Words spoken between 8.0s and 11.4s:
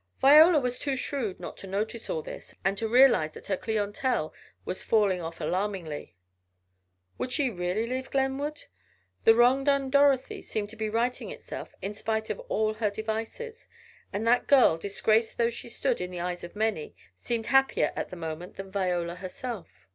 Glenwood? The wrong done Dorothy seemed to be righting